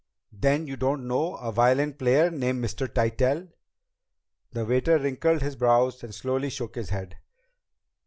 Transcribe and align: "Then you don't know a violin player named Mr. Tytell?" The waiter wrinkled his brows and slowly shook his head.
"Then 0.33 0.65
you 0.65 0.77
don't 0.77 1.07
know 1.07 1.35
a 1.35 1.51
violin 1.51 1.93
player 1.93 2.31
named 2.31 2.65
Mr. 2.65 2.87
Tytell?" 2.91 3.49
The 4.51 4.65
waiter 4.65 4.97
wrinkled 4.97 5.43
his 5.43 5.55
brows 5.55 6.03
and 6.03 6.09
slowly 6.15 6.49
shook 6.49 6.73
his 6.73 6.89
head. 6.89 7.17